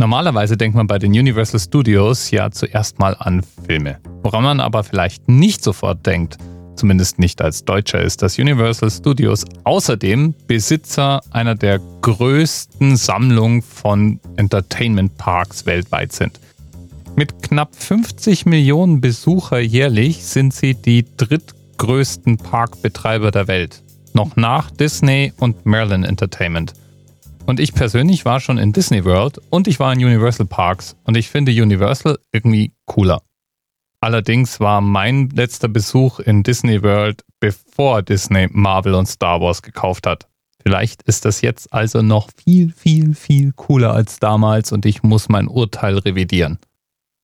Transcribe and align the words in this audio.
Normalerweise 0.00 0.56
denkt 0.56 0.76
man 0.76 0.86
bei 0.86 1.00
den 1.00 1.10
Universal 1.10 1.58
Studios 1.58 2.30
ja 2.30 2.52
zuerst 2.52 3.00
mal 3.00 3.16
an 3.18 3.42
Filme. 3.66 3.98
Woran 4.22 4.44
man 4.44 4.60
aber 4.60 4.84
vielleicht 4.84 5.28
nicht 5.28 5.64
sofort 5.64 6.06
denkt, 6.06 6.38
zumindest 6.76 7.18
nicht 7.18 7.42
als 7.42 7.64
Deutscher, 7.64 8.00
ist, 8.00 8.22
dass 8.22 8.38
Universal 8.38 8.92
Studios 8.92 9.44
außerdem 9.64 10.36
Besitzer 10.46 11.20
einer 11.32 11.56
der 11.56 11.80
größten 12.02 12.96
Sammlungen 12.96 13.60
von 13.60 14.20
Entertainment 14.36 15.18
Parks 15.18 15.66
weltweit 15.66 16.12
sind. 16.12 16.38
Mit 17.16 17.42
knapp 17.42 17.74
50 17.74 18.46
Millionen 18.46 19.00
Besucher 19.00 19.58
jährlich 19.58 20.24
sind 20.24 20.54
sie 20.54 20.74
die 20.74 21.06
drittgrößten 21.16 22.36
Parkbetreiber 22.36 23.32
der 23.32 23.48
Welt. 23.48 23.82
Noch 24.12 24.36
nach 24.36 24.70
Disney 24.70 25.32
und 25.40 25.66
Merlin 25.66 26.04
Entertainment. 26.04 26.74
Und 27.48 27.60
ich 27.60 27.72
persönlich 27.72 28.26
war 28.26 28.40
schon 28.40 28.58
in 28.58 28.74
Disney 28.74 29.06
World 29.06 29.38
und 29.48 29.68
ich 29.68 29.80
war 29.80 29.90
in 29.94 30.04
Universal 30.04 30.44
Parks 30.44 30.96
und 31.04 31.16
ich 31.16 31.30
finde 31.30 31.50
Universal 31.50 32.18
irgendwie 32.30 32.74
cooler. 32.84 33.22
Allerdings 34.02 34.60
war 34.60 34.82
mein 34.82 35.30
letzter 35.30 35.68
Besuch 35.68 36.20
in 36.20 36.42
Disney 36.42 36.82
World, 36.82 37.24
bevor 37.40 38.02
Disney 38.02 38.48
Marvel 38.50 38.92
und 38.92 39.06
Star 39.06 39.40
Wars 39.40 39.62
gekauft 39.62 40.06
hat. 40.06 40.28
Vielleicht 40.62 41.04
ist 41.04 41.24
das 41.24 41.40
jetzt 41.40 41.72
also 41.72 42.02
noch 42.02 42.28
viel, 42.36 42.70
viel, 42.70 43.14
viel 43.14 43.52
cooler 43.52 43.94
als 43.94 44.18
damals 44.18 44.70
und 44.70 44.84
ich 44.84 45.02
muss 45.02 45.30
mein 45.30 45.48
Urteil 45.48 45.96
revidieren. 45.96 46.58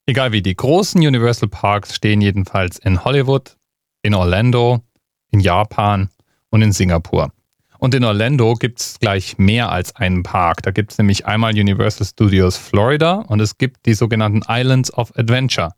Egal 0.07 0.31
wie, 0.31 0.41
die 0.41 0.55
großen 0.55 1.05
Universal 1.05 1.49
Parks 1.49 1.93
stehen 1.93 2.21
jedenfalls 2.21 2.79
in 2.79 3.05
Hollywood, 3.05 3.57
in 4.01 4.15
Orlando, 4.15 4.81
in 5.29 5.39
Japan 5.39 6.09
und 6.49 6.63
in 6.63 6.71
Singapur. 6.71 7.31
Und 7.79 7.93
in 7.93 8.03
Orlando 8.03 8.53
gibt 8.55 8.79
es 8.79 8.99
gleich 8.99 9.37
mehr 9.37 9.71
als 9.71 9.95
einen 9.95 10.23
Park. 10.23 10.63
Da 10.63 10.71
gibt 10.71 10.91
es 10.91 10.97
nämlich 10.97 11.25
einmal 11.25 11.53
Universal 11.53 12.05
Studios 12.05 12.57
Florida 12.57 13.15
und 13.27 13.39
es 13.39 13.57
gibt 13.57 13.85
die 13.85 13.93
sogenannten 13.93 14.41
Islands 14.47 14.93
of 14.93 15.17
Adventure. 15.17 15.73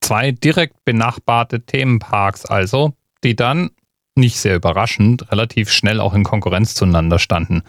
Zwei 0.00 0.32
direkt 0.32 0.84
benachbarte 0.84 1.64
Themenparks 1.64 2.46
also, 2.46 2.94
die 3.24 3.36
dann, 3.36 3.70
nicht 4.14 4.38
sehr 4.38 4.56
überraschend, 4.56 5.30
relativ 5.30 5.70
schnell 5.70 6.00
auch 6.00 6.14
in 6.14 6.24
Konkurrenz 6.24 6.74
zueinander 6.74 7.18
standen. 7.18 7.62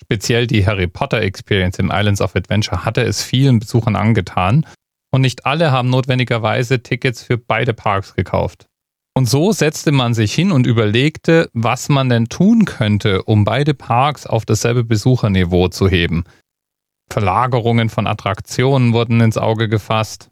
Speziell 0.00 0.46
die 0.46 0.66
Harry 0.66 0.86
Potter 0.86 1.20
Experience 1.20 1.78
im 1.78 1.90
Islands 1.92 2.20
of 2.20 2.34
Adventure 2.34 2.84
hatte 2.84 3.02
es 3.02 3.22
vielen 3.22 3.58
Besuchern 3.58 3.94
angetan 3.94 4.66
und 5.12 5.20
nicht 5.20 5.46
alle 5.46 5.70
haben 5.70 5.90
notwendigerweise 5.90 6.82
Tickets 6.82 7.22
für 7.22 7.38
beide 7.38 7.74
Parks 7.74 8.14
gekauft. 8.14 8.66
Und 9.14 9.28
so 9.28 9.52
setzte 9.52 9.92
man 9.92 10.14
sich 10.14 10.34
hin 10.34 10.52
und 10.52 10.66
überlegte, 10.66 11.50
was 11.52 11.88
man 11.88 12.08
denn 12.08 12.28
tun 12.28 12.64
könnte, 12.64 13.22
um 13.24 13.44
beide 13.44 13.74
Parks 13.74 14.26
auf 14.26 14.46
dasselbe 14.46 14.84
Besucherniveau 14.84 15.68
zu 15.68 15.88
heben. 15.88 16.24
Verlagerungen 17.10 17.90
von 17.90 18.06
Attraktionen 18.06 18.94
wurden 18.94 19.20
ins 19.20 19.36
Auge 19.36 19.68
gefasst. 19.68 20.30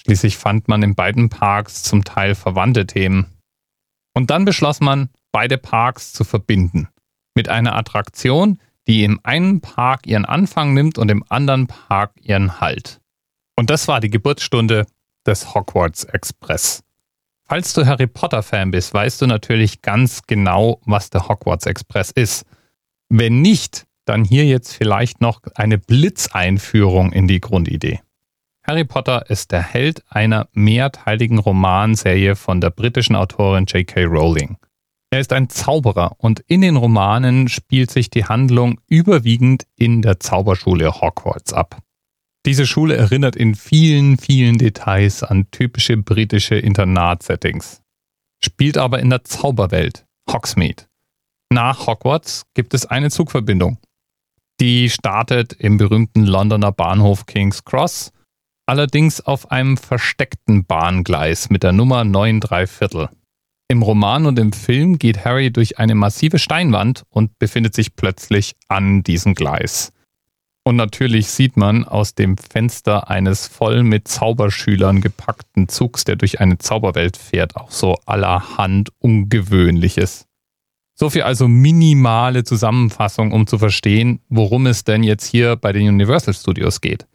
Schließlich 0.00 0.36
fand 0.36 0.66
man 0.66 0.82
in 0.82 0.96
beiden 0.96 1.28
Parks 1.28 1.84
zum 1.84 2.02
Teil 2.02 2.34
verwandte 2.34 2.86
Themen. 2.86 3.26
Und 4.14 4.30
dann 4.30 4.44
beschloss 4.44 4.80
man, 4.80 5.10
beide 5.30 5.58
Parks 5.58 6.12
zu 6.12 6.24
verbinden. 6.24 6.88
Mit 7.36 7.48
einer 7.48 7.76
Attraktion, 7.76 8.58
die 8.88 9.04
im 9.04 9.20
einen 9.22 9.60
Park 9.60 10.06
ihren 10.08 10.24
Anfang 10.24 10.74
nimmt 10.74 10.98
und 10.98 11.08
im 11.08 11.24
anderen 11.28 11.68
Park 11.68 12.12
ihren 12.20 12.60
Halt. 12.60 13.00
Und 13.54 13.70
das 13.70 13.86
war 13.86 14.00
die 14.00 14.10
Geburtsstunde 14.10 14.86
des 15.24 15.54
Hogwarts 15.54 16.04
Express. 16.04 16.82
Falls 17.48 17.72
du 17.72 17.86
Harry 17.86 18.06
Potter-Fan 18.06 18.70
bist, 18.70 18.92
weißt 18.92 19.22
du 19.22 19.26
natürlich 19.26 19.80
ganz 19.80 20.22
genau, 20.26 20.82
was 20.84 21.08
der 21.08 21.28
Hogwarts 21.28 21.64
Express 21.64 22.10
ist. 22.10 22.44
Wenn 23.08 23.40
nicht, 23.40 23.86
dann 24.04 24.22
hier 24.22 24.44
jetzt 24.44 24.74
vielleicht 24.74 25.22
noch 25.22 25.40
eine 25.54 25.78
Blitzeinführung 25.78 27.10
in 27.10 27.26
die 27.26 27.40
Grundidee. 27.40 28.00
Harry 28.66 28.84
Potter 28.84 29.30
ist 29.30 29.50
der 29.50 29.62
Held 29.62 30.02
einer 30.10 30.48
mehrteiligen 30.52 31.38
Romanserie 31.38 32.36
von 32.36 32.60
der 32.60 32.68
britischen 32.68 33.16
Autorin 33.16 33.64
J.K. 33.64 34.04
Rowling. 34.04 34.58
Er 35.10 35.20
ist 35.20 35.32
ein 35.32 35.48
Zauberer 35.48 36.16
und 36.18 36.40
in 36.40 36.60
den 36.60 36.76
Romanen 36.76 37.48
spielt 37.48 37.90
sich 37.90 38.10
die 38.10 38.26
Handlung 38.26 38.78
überwiegend 38.88 39.66
in 39.74 40.02
der 40.02 40.20
Zauberschule 40.20 41.00
Hogwarts 41.00 41.54
ab. 41.54 41.78
Diese 42.46 42.66
Schule 42.66 42.96
erinnert 42.96 43.36
in 43.36 43.54
vielen, 43.54 44.16
vielen 44.16 44.58
Details 44.58 45.22
an 45.22 45.50
typische 45.50 45.96
britische 45.96 46.56
Internatsettings, 46.56 47.82
spielt 48.42 48.78
aber 48.78 49.00
in 49.00 49.10
der 49.10 49.24
Zauberwelt, 49.24 50.06
Hogsmeade. 50.30 50.84
Nach 51.52 51.86
Hogwarts 51.86 52.44
gibt 52.54 52.74
es 52.74 52.86
eine 52.86 53.10
Zugverbindung. 53.10 53.78
Die 54.60 54.90
startet 54.90 55.52
im 55.52 55.76
berühmten 55.76 56.24
Londoner 56.24 56.72
Bahnhof 56.72 57.26
King's 57.26 57.64
Cross, 57.64 58.12
allerdings 58.66 59.20
auf 59.20 59.50
einem 59.50 59.76
versteckten 59.76 60.64
Bahngleis 60.64 61.48
mit 61.48 61.62
der 61.62 61.72
Nummer 61.72 62.04
9 62.04 62.40
Viertel. 62.66 63.08
Im 63.70 63.82
Roman 63.82 64.26
und 64.26 64.38
im 64.38 64.52
Film 64.52 64.98
geht 64.98 65.24
Harry 65.24 65.50
durch 65.50 65.78
eine 65.78 65.94
massive 65.94 66.38
Steinwand 66.38 67.04
und 67.08 67.38
befindet 67.38 67.74
sich 67.74 67.96
plötzlich 67.96 68.56
an 68.68 69.02
diesem 69.02 69.34
Gleis. 69.34 69.92
Und 70.68 70.76
natürlich 70.76 71.28
sieht 71.28 71.56
man 71.56 71.86
aus 71.86 72.14
dem 72.14 72.36
Fenster 72.36 73.08
eines 73.08 73.46
voll 73.46 73.82
mit 73.82 74.06
Zauberschülern 74.06 75.00
gepackten 75.00 75.66
Zugs, 75.70 76.04
der 76.04 76.16
durch 76.16 76.40
eine 76.40 76.58
Zauberwelt 76.58 77.16
fährt, 77.16 77.56
auch 77.56 77.70
so 77.70 77.96
allerhand 78.04 78.90
Ungewöhnliches. 78.98 80.26
So 80.94 81.08
viel 81.08 81.22
also 81.22 81.48
minimale 81.48 82.44
Zusammenfassung, 82.44 83.32
um 83.32 83.46
zu 83.46 83.56
verstehen, 83.56 84.20
worum 84.28 84.66
es 84.66 84.84
denn 84.84 85.02
jetzt 85.02 85.24
hier 85.24 85.56
bei 85.56 85.72
den 85.72 85.88
Universal 85.88 86.34
Studios 86.34 86.82
geht. 86.82 87.06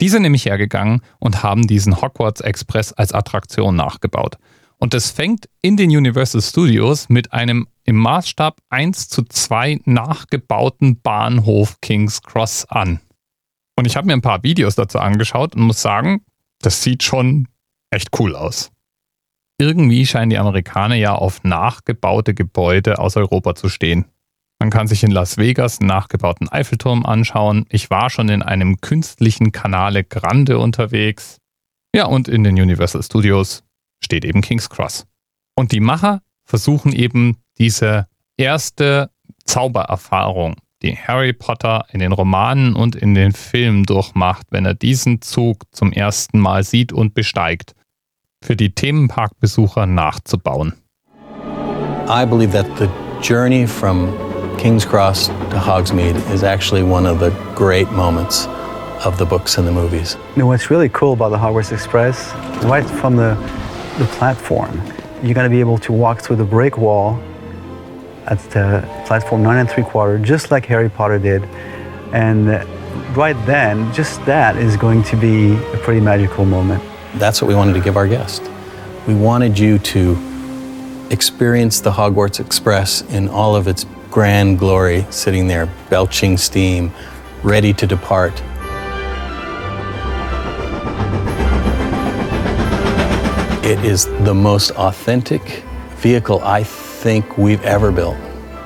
Die 0.00 0.08
sind 0.08 0.22
nämlich 0.22 0.46
hergegangen 0.46 1.00
und 1.20 1.44
haben 1.44 1.68
diesen 1.68 2.02
Hogwarts 2.02 2.40
Express 2.40 2.92
als 2.92 3.12
Attraktion 3.12 3.76
nachgebaut. 3.76 4.36
Und 4.78 4.94
das 4.94 5.12
fängt 5.12 5.48
in 5.62 5.76
den 5.76 5.96
Universal 5.96 6.42
Studios 6.42 7.08
mit 7.08 7.32
einem 7.32 7.68
im 7.86 7.96
Maßstab 7.96 8.60
1 8.68 9.08
zu 9.08 9.22
2 9.22 9.80
nachgebauten 9.84 11.00
Bahnhof 11.00 11.80
King's 11.80 12.20
Cross 12.20 12.66
an. 12.66 13.00
Und 13.76 13.86
ich 13.86 13.96
habe 13.96 14.06
mir 14.06 14.14
ein 14.14 14.22
paar 14.22 14.42
Videos 14.42 14.74
dazu 14.74 14.98
angeschaut 14.98 15.54
und 15.54 15.62
muss 15.62 15.80
sagen, 15.80 16.24
das 16.60 16.82
sieht 16.82 17.02
schon 17.02 17.48
echt 17.90 18.18
cool 18.18 18.34
aus. 18.34 18.72
Irgendwie 19.58 20.04
scheinen 20.04 20.30
die 20.30 20.38
Amerikaner 20.38 20.96
ja 20.96 21.14
auf 21.14 21.44
nachgebaute 21.44 22.34
Gebäude 22.34 22.98
aus 22.98 23.16
Europa 23.16 23.54
zu 23.54 23.68
stehen. 23.68 24.06
Man 24.58 24.70
kann 24.70 24.88
sich 24.88 25.02
in 25.02 25.10
Las 25.10 25.36
Vegas 25.36 25.80
einen 25.80 25.88
nachgebauten 25.88 26.48
Eiffelturm 26.48 27.06
anschauen. 27.06 27.66
Ich 27.68 27.90
war 27.90 28.10
schon 28.10 28.28
in 28.28 28.42
einem 28.42 28.80
künstlichen 28.80 29.52
Canale 29.52 30.02
Grande 30.02 30.58
unterwegs. 30.58 31.38
Ja, 31.94 32.06
und 32.06 32.26
in 32.26 32.42
den 32.42 32.60
Universal 32.60 33.02
Studios 33.02 33.62
steht 34.02 34.24
eben 34.24 34.40
King's 34.40 34.68
Cross. 34.68 35.06
Und 35.54 35.72
die 35.72 35.80
Macher 35.80 36.22
versuchen 36.44 36.92
eben 36.92 37.38
diese 37.58 38.06
erste 38.36 39.10
Zaubererfahrung, 39.44 40.56
die 40.82 40.96
Harry 40.96 41.32
Potter 41.32 41.86
in 41.90 42.00
den 42.00 42.12
Romanen 42.12 42.74
und 42.74 42.96
in 42.96 43.14
den 43.14 43.32
Filmen 43.32 43.84
durchmacht, 43.84 44.46
wenn 44.50 44.66
er 44.66 44.74
diesen 44.74 45.22
Zug 45.22 45.62
zum 45.72 45.92
ersten 45.92 46.38
Mal 46.38 46.64
sieht 46.64 46.92
und 46.92 47.14
besteigt, 47.14 47.74
für 48.44 48.56
die 48.56 48.74
Themenparkbesucher 48.74 49.86
nachzubauen. 49.86 50.74
I 52.08 52.24
believe 52.24 52.52
that 52.52 52.66
the 52.78 52.88
journey 53.20 53.66
from 53.66 54.14
King's 54.58 54.86
Cross 54.86 55.28
to 55.50 55.58
Hogsmeade 55.58 56.16
is 56.32 56.42
actually 56.42 56.82
one 56.82 57.06
of 57.06 57.18
the 57.18 57.32
great 57.54 57.90
moments 57.92 58.48
of 59.04 59.18
the 59.18 59.24
books 59.24 59.58
and 59.58 59.66
the 59.66 59.72
movies. 59.72 60.16
You 60.36 60.42
know 60.42 60.46
what's 60.46 60.70
really 60.70 60.88
cool 60.88 61.12
about 61.12 61.30
the 61.30 61.38
Hogwarts 61.38 61.72
Express? 61.72 62.32
Right 62.64 62.88
from 63.00 63.16
the 63.16 63.36
the 63.98 64.06
platform. 64.18 64.80
You're 65.22 65.34
going 65.34 65.50
to 65.50 65.50
be 65.50 65.60
able 65.60 65.78
to 65.78 65.92
walk 65.92 66.20
through 66.20 66.36
the 66.36 66.44
brick 66.44 66.76
wall 66.76 67.18
at 68.26 68.38
the 68.50 68.86
platform 69.06 69.42
nine 69.42 69.58
and 69.58 69.70
three 69.70 69.84
quarter, 69.84 70.18
just 70.18 70.50
like 70.50 70.66
Harry 70.66 70.88
Potter 70.88 71.18
did. 71.18 71.44
And 72.12 72.48
right 73.16 73.36
then, 73.46 73.92
just 73.92 74.24
that 74.26 74.56
is 74.56 74.76
going 74.76 75.02
to 75.04 75.16
be 75.16 75.54
a 75.54 75.78
pretty 75.78 76.00
magical 76.00 76.44
moment. 76.44 76.82
That's 77.14 77.40
what 77.40 77.48
we 77.48 77.54
wanted 77.54 77.74
to 77.74 77.80
give 77.80 77.96
our 77.96 78.08
guest. 78.08 78.42
We 79.06 79.14
wanted 79.14 79.58
you 79.58 79.78
to 79.78 81.06
experience 81.10 81.80
the 81.80 81.92
Hogwarts 81.92 82.40
Express 82.40 83.02
in 83.02 83.28
all 83.28 83.54
of 83.54 83.68
its 83.68 83.86
grand 84.10 84.58
glory, 84.58 85.06
sitting 85.10 85.46
there 85.46 85.66
belching 85.88 86.36
steam, 86.36 86.92
ready 87.42 87.72
to 87.74 87.86
depart. 87.86 88.32
It 93.64 93.84
is 93.84 94.06
the 94.24 94.34
most 94.34 94.70
authentic 94.72 95.64
vehicle 95.96 96.40
I 96.42 96.62
think 97.06 97.38
we've 97.38 97.64
ever 97.64 97.92
built. 97.92 98.18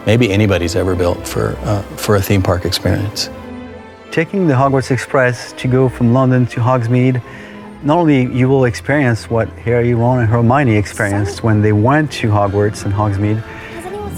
Maybe 0.07 0.33
anybody's 0.33 0.75
ever 0.75 0.97
built 0.97 1.29
for, 1.29 1.47
uh, 1.67 1.83
for 2.05 2.17
a 2.17 2.23
theme 2.23 2.43
park 2.43 2.65
experience. 2.65 3.29
Taking 4.13 4.47
the 4.47 4.55
Hogwarts 4.55 4.91
Express 4.91 5.53
to 5.61 5.69
go 5.69 5.91
from 5.91 6.15
London 6.15 6.47
to 6.47 6.61
Hogsmeade, 6.61 7.21
not 7.83 7.99
only 7.99 8.21
you 8.33 8.49
will 8.49 8.65
experience 8.65 9.31
what 9.31 9.47
Harry, 9.67 9.93
Ron, 9.93 10.21
and 10.21 10.29
Hermione 10.29 10.75
experienced 10.75 11.45
when 11.45 11.61
they 11.61 11.73
went 11.73 12.11
to 12.21 12.29
Hogwarts 12.29 12.87
and 12.87 12.95
Hogsmeade, 12.95 13.43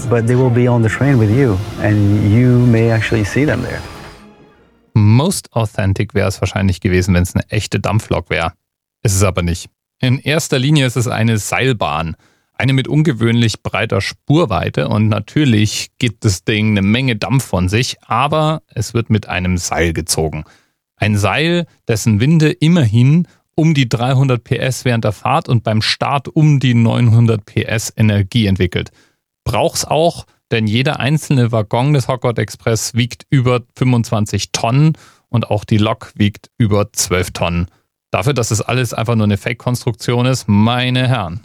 but 0.08 0.28
they 0.28 0.36
will 0.36 0.54
be 0.54 0.68
on 0.68 0.82
the 0.82 0.88
train 0.88 1.18
with 1.18 1.30
you, 1.30 1.58
and 1.80 1.96
you 2.30 2.64
may 2.66 2.90
actually 2.90 3.24
see 3.24 3.44
them 3.44 3.62
there. 3.62 3.80
Most 4.94 5.48
authentic 5.52 6.14
wäre 6.14 6.28
es 6.28 6.40
wahrscheinlich 6.40 6.80
gewesen, 6.80 7.14
wenn 7.14 7.24
es 7.24 7.34
eine 7.34 7.44
echte 7.50 7.80
Dampflok 7.80 8.30
wäre. 8.30 8.52
Ist 9.02 9.16
es 9.16 9.24
aber 9.24 9.42
nicht. 9.42 9.68
In 10.00 10.20
erster 10.20 10.60
Linie 10.60 10.86
ist 10.86 10.96
es 10.96 11.08
eine 11.08 11.38
Seilbahn. 11.38 12.14
Eine 12.62 12.74
mit 12.74 12.86
ungewöhnlich 12.86 13.64
breiter 13.64 14.00
Spurweite 14.00 14.86
und 14.86 15.08
natürlich 15.08 15.90
gibt 15.98 16.24
das 16.24 16.44
Ding 16.44 16.70
eine 16.70 16.82
Menge 16.82 17.16
Dampf 17.16 17.44
von 17.44 17.68
sich, 17.68 17.96
aber 18.02 18.62
es 18.68 18.94
wird 18.94 19.10
mit 19.10 19.28
einem 19.28 19.56
Seil 19.56 19.92
gezogen. 19.92 20.44
Ein 20.94 21.16
Seil, 21.16 21.66
dessen 21.88 22.20
Winde 22.20 22.52
immerhin 22.52 23.26
um 23.56 23.74
die 23.74 23.88
300 23.88 24.44
PS 24.44 24.84
während 24.84 25.02
der 25.02 25.10
Fahrt 25.10 25.48
und 25.48 25.64
beim 25.64 25.82
Start 25.82 26.28
um 26.28 26.60
die 26.60 26.74
900 26.74 27.44
PS 27.44 27.92
Energie 27.96 28.46
entwickelt. 28.46 28.92
Braucht's 29.42 29.84
auch, 29.84 30.24
denn 30.52 30.68
jeder 30.68 31.00
einzelne 31.00 31.50
Waggon 31.50 31.94
des 31.94 32.06
Hogwarts 32.06 32.38
Express 32.38 32.94
wiegt 32.94 33.26
über 33.28 33.62
25 33.74 34.52
Tonnen 34.52 34.92
und 35.28 35.50
auch 35.50 35.64
die 35.64 35.78
Lok 35.78 36.12
wiegt 36.14 36.52
über 36.58 36.92
12 36.92 37.32
Tonnen. 37.32 37.66
Dafür, 38.12 38.34
dass 38.34 38.52
es 38.52 38.60
alles 38.60 38.94
einfach 38.94 39.16
nur 39.16 39.24
eine 39.24 39.36
Fake-Konstruktion 39.36 40.26
ist, 40.26 40.46
meine 40.46 41.08
Herren. 41.08 41.40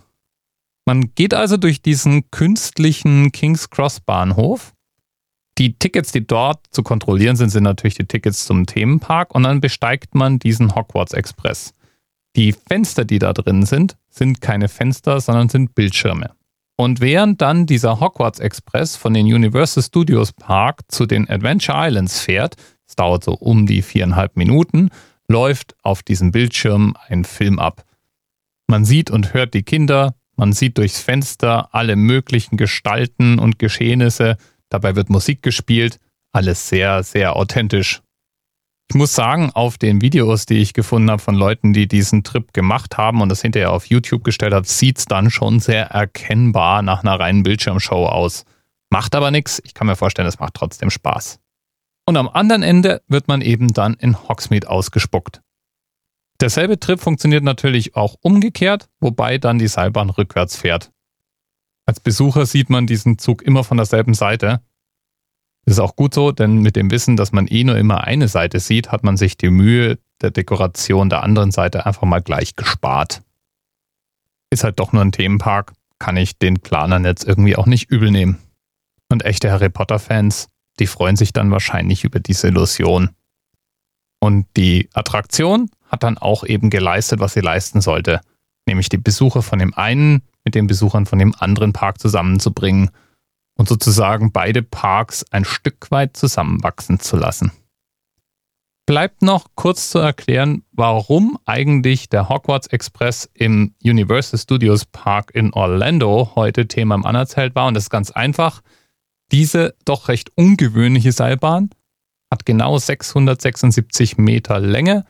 Man 0.87 1.13
geht 1.15 1.33
also 1.33 1.57
durch 1.57 1.81
diesen 1.81 2.31
künstlichen 2.31 3.33
King's 3.33 3.69
Cross 3.69 3.99
Bahnhof. 3.99 4.73
Die 5.57 5.77
Tickets, 5.77 6.13
die 6.13 6.25
dort 6.25 6.65
zu 6.71 6.81
kontrollieren 6.81 7.35
sind, 7.35 7.49
sind 7.49 7.63
natürlich 7.63 7.95
die 7.95 8.05
Tickets 8.05 8.45
zum 8.45 8.65
Themenpark 8.65 9.35
und 9.35 9.43
dann 9.43 9.59
besteigt 9.59 10.15
man 10.15 10.39
diesen 10.39 10.75
Hogwarts 10.75 11.11
Express. 11.11 11.73
Die 12.37 12.53
Fenster, 12.53 13.03
die 13.03 13.19
da 13.19 13.33
drin 13.33 13.65
sind, 13.65 13.97
sind 14.07 14.39
keine 14.39 14.69
Fenster, 14.69 15.19
sondern 15.19 15.49
sind 15.49 15.75
Bildschirme. 15.75 16.31
Und 16.77 17.01
während 17.01 17.41
dann 17.41 17.65
dieser 17.65 17.99
Hogwarts 17.99 18.39
Express 18.39 18.95
von 18.95 19.13
den 19.13 19.25
Universal 19.25 19.83
Studios 19.83 20.31
Park 20.31 20.83
zu 20.87 21.05
den 21.05 21.29
Adventure 21.29 21.85
Islands 21.85 22.21
fährt, 22.21 22.55
es 22.87 22.95
dauert 22.95 23.25
so 23.25 23.33
um 23.33 23.65
die 23.65 23.81
viereinhalb 23.81 24.37
Minuten, 24.37 24.89
läuft 25.27 25.75
auf 25.83 26.01
diesem 26.01 26.31
Bildschirm 26.31 26.95
ein 27.09 27.25
Film 27.25 27.59
ab. 27.59 27.83
Man 28.67 28.85
sieht 28.85 29.11
und 29.11 29.33
hört 29.33 29.53
die 29.53 29.63
Kinder, 29.63 30.13
man 30.37 30.53
sieht 30.53 30.77
durchs 30.77 31.01
Fenster 31.01 31.73
alle 31.73 31.95
möglichen 31.95 32.55
Gestalten 32.55 33.39
und 33.39 33.59
Geschehnisse, 33.59 34.37
dabei 34.69 34.95
wird 34.95 35.09
Musik 35.09 35.41
gespielt, 35.41 35.99
alles 36.31 36.69
sehr, 36.69 37.03
sehr 37.03 37.35
authentisch 37.35 38.01
ich 38.89 38.95
muss 38.95 39.13
sagen, 39.13 39.51
auf 39.53 39.77
den 39.77 40.01
Videos, 40.01 40.45
die 40.45 40.59
ich 40.59 40.73
gefunden 40.73 41.11
habe 41.11 41.21
von 41.21 41.35
Leuten, 41.35 41.73
die 41.73 41.87
diesen 41.87 42.23
Trip 42.23 42.53
gemacht 42.53 42.97
haben 42.97 43.21
und 43.21 43.27
das 43.27 43.41
hinterher 43.41 43.73
auf 43.73 43.85
YouTube 43.87 44.23
gestellt 44.23 44.53
haben, 44.53 44.63
sieht 44.63 44.97
es 44.99 45.05
dann 45.05 45.29
schon 45.29 45.59
sehr 45.59 45.87
erkennbar 45.87 46.81
nach 46.81 47.03
einer 47.03 47.19
reinen 47.19 47.43
Bildschirmshow 47.43 48.05
aus. 48.05 48.45
Macht 48.89 49.13
aber 49.15 49.29
nichts. 49.29 49.61
Ich 49.65 49.73
kann 49.73 49.87
mir 49.87 49.97
vorstellen, 49.97 50.27
es 50.27 50.39
macht 50.39 50.53
trotzdem 50.53 50.89
Spaß. 50.89 51.39
Und 52.05 52.15
am 52.15 52.29
anderen 52.29 52.63
Ende 52.63 53.01
wird 53.09 53.27
man 53.27 53.41
eben 53.41 53.73
dann 53.73 53.95
in 53.95 54.17
Hogsmeade 54.29 54.69
ausgespuckt. 54.69 55.41
Derselbe 56.39 56.79
Trip 56.79 56.99
funktioniert 56.99 57.43
natürlich 57.43 57.95
auch 57.95 58.15
umgekehrt, 58.21 58.89
wobei 58.99 59.37
dann 59.37 59.59
die 59.59 59.67
Seilbahn 59.67 60.09
rückwärts 60.09 60.55
fährt. 60.55 60.91
Als 61.85 61.99
Besucher 61.99 62.45
sieht 62.45 62.69
man 62.69 62.85
diesen 62.85 63.17
Zug 63.17 63.41
immer 63.41 63.63
von 63.63 63.77
derselben 63.77 64.13
Seite 64.13 64.61
das 65.67 65.73
ist 65.73 65.79
auch 65.81 65.97
gut 65.97 66.13
so, 66.13 66.31
denn 66.31 66.61
mit 66.61 66.77
dem 66.77 66.91
Wissen, 66.91 67.17
dass 67.17 67.33
man 67.33 67.45
eh 67.45 67.65
nur 67.65 67.77
immer 67.77 68.05
eine 68.05 68.29
Seite 68.29 68.61
sieht, 68.61 68.89
hat 68.89 69.03
man 69.03 69.17
sich 69.17 69.35
die 69.35 69.49
Mühe 69.49 69.99
der 70.21 70.31
Dekoration 70.31 71.09
der 71.09 71.23
anderen 71.23 71.51
Seite 71.51 71.85
einfach 71.85 72.03
mal 72.03 72.21
gleich 72.21 72.55
gespart. 72.55 73.21
Ist 74.49 74.63
halt 74.63 74.79
doch 74.79 74.93
nur 74.93 75.01
ein 75.01 75.11
Themenpark, 75.11 75.73
kann 75.99 76.15
ich 76.15 76.37
den 76.37 76.61
Planern 76.61 77.03
jetzt 77.03 77.27
irgendwie 77.27 77.57
auch 77.57 77.65
nicht 77.65 77.91
übel 77.91 78.11
nehmen. 78.11 78.37
Und 79.09 79.25
echte 79.25 79.51
Harry 79.51 79.67
Potter-Fans, 79.67 80.47
die 80.79 80.87
freuen 80.87 81.17
sich 81.17 81.33
dann 81.33 81.51
wahrscheinlich 81.51 82.05
über 82.05 82.21
diese 82.21 82.47
Illusion. 82.47 83.09
Und 84.21 84.47
die 84.55 84.87
Attraktion 84.93 85.69
hat 85.87 86.03
dann 86.03 86.17
auch 86.17 86.43
eben 86.43 86.69
geleistet, 86.69 87.19
was 87.19 87.33
sie 87.33 87.41
leisten 87.41 87.81
sollte, 87.81 88.21
nämlich 88.67 88.89
die 88.89 88.97
Besucher 88.97 89.41
von 89.41 89.59
dem 89.59 89.73
einen 89.73 90.21
mit 90.43 90.55
den 90.55 90.67
Besuchern 90.67 91.05
von 91.05 91.19
dem 91.19 91.33
anderen 91.37 91.73
Park 91.73 91.99
zusammenzubringen– 91.99 92.91
und 93.57 93.67
sozusagen 93.67 94.31
beide 94.31 94.63
Parks 94.63 95.25
ein 95.31 95.43
Stück 95.43 95.91
weit 95.91 96.15
zusammenwachsen 96.15 96.99
zu 96.99 97.17
lassen. 97.17 97.51
Bleibt 98.85 99.21
noch 99.21 99.47
kurz 99.55 99.89
zu 99.89 99.99
erklären, 99.99 100.63
warum 100.71 101.37
eigentlich 101.45 102.07
der 102.07 102.29
Hogwarts 102.29 102.67
Express 102.67 103.29
im 103.33 103.73
Universal 103.83 104.39
Studios 104.39 104.85
Park 104.85 105.31
in 105.33 105.51
Orlando 105.51 106.31
heute 106.35 106.69
Thema 106.69 106.95
im 106.95 107.05
Anerzelt 107.05 107.53
war. 107.53 107.67
Und 107.67 107.73
das 107.73 107.85
ist 107.85 107.89
ganz 107.89 108.11
einfach. 108.11 108.61
Diese 109.33 109.75
doch 109.83 110.07
recht 110.07 110.31
ungewöhnliche 110.35 111.11
Seilbahn 111.11 111.69
hat 112.31 112.45
genau 112.45 112.77
676 112.77 114.17
Meter 114.17 114.59
Länge, 114.59 115.03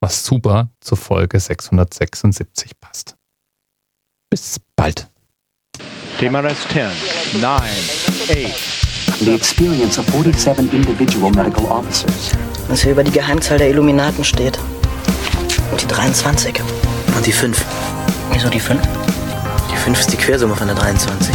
was 0.00 0.24
super 0.24 0.70
zur 0.80 0.96
Folge 0.96 1.40
676 1.40 2.72
passt. 2.80 3.16
Bis 4.30 4.60
bald. 4.76 5.08
TMRS 6.18 6.68
10, 6.68 6.90
9, 7.40 7.62
8. 8.28 9.20
The 9.20 9.34
experience 9.34 9.98
of 9.98 10.06
47 10.06 10.72
individual 10.72 11.30
medical 11.30 11.64
officers. 11.66 12.32
Was 12.68 12.82
hier 12.82 12.92
über 12.92 13.04
die 13.04 13.10
Geheimzahl 13.10 13.58
der 13.58 13.70
Illuminaten 13.70 14.24
steht. 14.24 14.58
Und 15.70 15.80
die 15.80 15.86
23. 15.86 16.60
Und 17.16 17.26
die 17.26 17.32
5. 17.32 17.64
Wieso 18.32 18.48
die 18.48 18.60
5? 18.60 18.80
Die 19.70 19.76
5 19.76 20.00
ist 20.00 20.12
die 20.12 20.16
Quersumme 20.16 20.54
von 20.54 20.66
der 20.66 20.76
23. 20.76 21.34